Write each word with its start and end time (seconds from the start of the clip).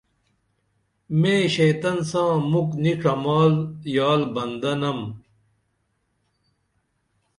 میں 1.19 1.41
شیطن 1.55 1.97
ساں 2.09 2.31
مُکھ 2.51 2.75
نی 2.83 2.93
ڇمال 3.01 3.53
یال 3.95 4.21
بندہ 4.33 4.71
نم 4.81 4.99